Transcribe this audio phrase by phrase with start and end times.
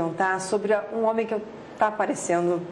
[0.00, 1.34] perguntar sobre um homem que
[1.74, 2.62] está aparecendo,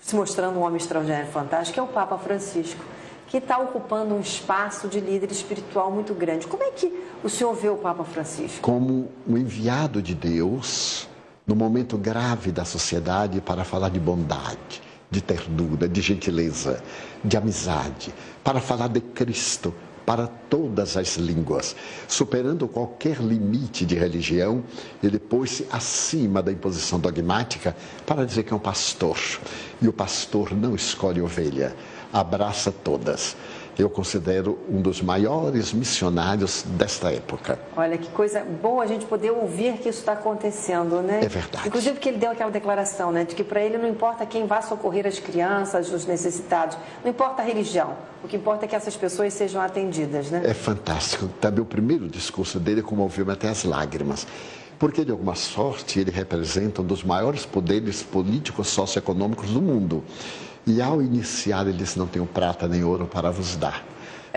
[0.00, 2.84] se mostrando um homem extraordinário fantástico, que é o Papa Francisco,
[3.26, 6.46] que está ocupando um espaço de líder espiritual muito grande.
[6.46, 8.60] Como é que o senhor vê o Papa Francisco?
[8.60, 11.08] Como um enviado de Deus
[11.44, 16.80] no momento grave da sociedade para falar de bondade, de ternura, de gentileza,
[17.24, 19.74] de amizade, para falar de Cristo
[20.04, 21.76] para todas as línguas,
[22.08, 24.62] superando qualquer limite de religião,
[25.02, 27.76] ele pôs-se acima da imposição dogmática
[28.06, 29.18] para dizer que é um pastor.
[29.80, 31.74] E o pastor não escolhe ovelha,
[32.12, 33.36] abraça todas
[33.78, 37.58] eu considero um dos maiores missionários desta época.
[37.76, 41.20] Olha, que coisa boa a gente poder ouvir que isso está acontecendo, né?
[41.22, 41.68] É verdade.
[41.68, 43.24] Inclusive porque ele deu aquela declaração, né?
[43.24, 47.42] De que para ele não importa quem vá socorrer as crianças, os necessitados, não importa
[47.42, 50.42] a religião, o que importa é que essas pessoas sejam atendidas, né?
[50.44, 51.28] É fantástico.
[51.40, 54.26] Também o primeiro discurso dele comoveu-me até as lágrimas
[54.78, 60.02] porque de alguma sorte ele representa um dos maiores poderes políticos socioeconômicos do mundo.
[60.66, 63.84] E ao iniciar, ele disse: Não tenho prata nem ouro para vos dar.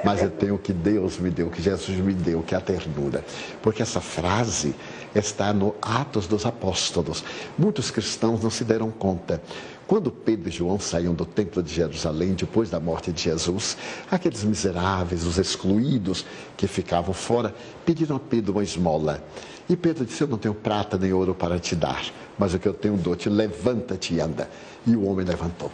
[0.03, 2.57] Mas eu tenho o que Deus me deu, o que Jesus me deu, que é
[2.57, 3.23] a ternura.
[3.61, 4.75] Porque essa frase
[5.13, 7.23] está no Atos dos Apóstolos.
[7.57, 9.41] Muitos cristãos não se deram conta.
[9.87, 13.77] Quando Pedro e João saíam do templo de Jerusalém depois da morte de Jesus,
[14.09, 16.25] aqueles miseráveis, os excluídos
[16.57, 17.53] que ficavam fora,
[17.85, 19.23] pediram a Pedro uma esmola.
[19.69, 22.03] E Pedro disse: Eu não tenho prata nem ouro para te dar,
[22.37, 24.49] mas o que eu tenho dou-te, levanta-te e anda.
[24.85, 25.71] E o homem levantou.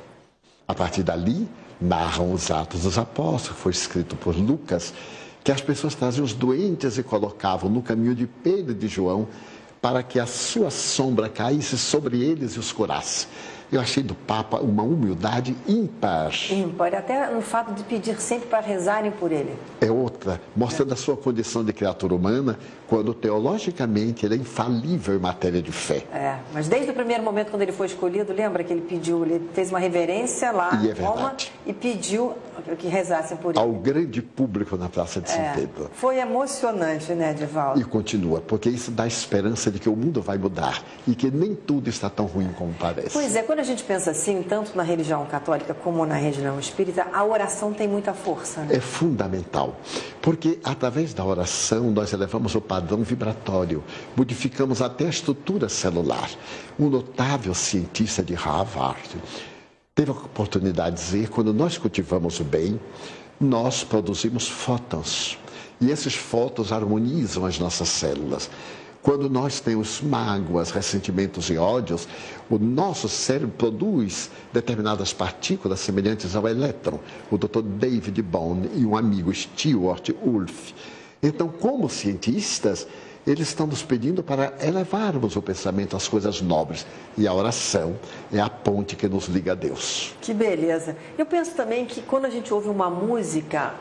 [0.72, 1.50] A partir dali,
[1.81, 4.94] narram os Atos dos Apóstolos, foi escrito por Lucas,
[5.44, 9.28] que as pessoas traziam os doentes e colocavam no caminho de Pedro e de João
[9.81, 13.28] para que a sua sombra caísse sobre eles e os curasse.
[13.72, 16.31] Eu achei do Papa uma humildade ímpar.
[16.52, 19.55] Ímpar, até no fato de pedir sempre para rezarem por ele.
[19.80, 20.94] É outra, mostrando é.
[20.94, 26.03] a sua condição de criatura humana, quando teologicamente ele é infalível em matéria de fé.
[26.13, 29.47] É, mas desde o primeiro momento, quando ele foi escolhido, lembra que ele pediu, ele
[29.53, 31.33] fez uma reverência lá e em é Roma
[31.66, 32.35] e pediu
[32.78, 33.59] que rezassem por ele.
[33.59, 35.90] Ao grande público na Praça de São é, Pedro.
[35.94, 37.79] Foi emocionante, né, Edivaldo?
[37.79, 41.56] E continua, porque isso dá esperança de que o mundo vai mudar e que nem
[41.56, 43.12] tudo está tão ruim como parece.
[43.13, 47.07] Pois é, quando a gente pensa assim, tanto na religião católica como na religião espírita,
[47.13, 48.61] a oração tem muita força.
[48.61, 48.77] Né?
[48.77, 49.79] É fundamental,
[50.19, 53.83] porque através da oração nós elevamos o padrão vibratório,
[54.17, 56.29] modificamos até a estrutura celular.
[56.79, 59.09] Um notável cientista de Harvard
[59.94, 62.79] teve a oportunidade de dizer: quando nós cultivamos o bem,
[63.39, 65.38] nós produzimos fótons.
[65.79, 68.50] E esses fótons harmonizam as nossas células.
[69.01, 72.07] Quando nós temos mágoas, ressentimentos e ódios,
[72.47, 77.00] o nosso cérebro produz determinadas partículas semelhantes ao elétron.
[77.31, 77.63] O Dr.
[77.63, 80.73] David Bone e um amigo Stewart Wolf.
[81.23, 82.88] Então, como cientistas,
[83.25, 86.85] eles estão nos pedindo para elevarmos o pensamento às coisas nobres.
[87.18, 87.95] E a oração
[88.31, 90.13] é a ponte que nos liga a Deus.
[90.22, 90.95] Que beleza.
[91.18, 93.73] Eu penso também que quando a gente ouve uma música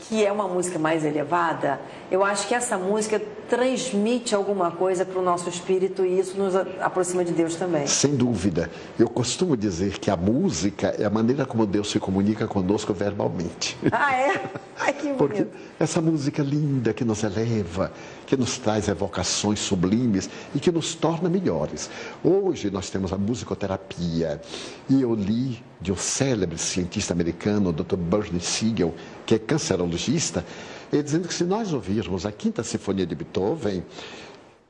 [0.00, 1.80] que é uma música mais elevada,
[2.10, 6.54] eu acho que essa música transmite alguma coisa para o nosso espírito e isso nos
[6.54, 7.86] aproxima de Deus também.
[7.86, 8.70] Sem dúvida.
[8.98, 13.76] Eu costumo dizer que a música é a maneira como Deus se comunica conosco verbalmente.
[13.90, 14.42] Ah, é?
[14.78, 15.16] Ai, que bonito.
[15.16, 15.46] Porque
[15.80, 17.90] essa música linda que nos eleva,
[18.26, 21.90] que nos traz evocações sublimes e que nos torna melhores.
[22.22, 24.40] Hoje nós temos a musicoterapia
[24.88, 27.96] e eu li de um célebre cientista americano, Dr.
[27.96, 28.94] Bernie Siegel,
[29.24, 30.44] que é cancerologista,
[30.92, 33.84] ele dizendo que se nós ouvirmos a Quinta Sinfonia de Beethoven,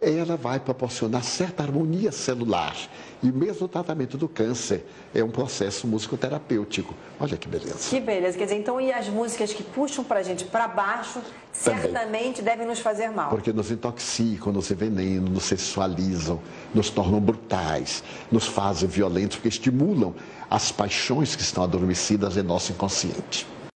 [0.00, 2.76] ela vai proporcionar certa harmonia celular.
[3.20, 6.94] E mesmo o tratamento do câncer é um processo musicoterapêutico.
[7.18, 7.90] Olha que beleza.
[7.90, 8.38] Que beleza.
[8.38, 11.20] Quer dizer, então, e as músicas que puxam para a gente para baixo,
[11.64, 11.82] Também.
[11.82, 13.28] certamente devem nos fazer mal.
[13.28, 16.40] Porque nos intoxicam, nos envenenam, nos sexualizam,
[16.72, 20.14] nos tornam brutais, nos fazem violentos, porque estimulam
[20.48, 23.46] as paixões que estão adormecidas em nosso inconsciente.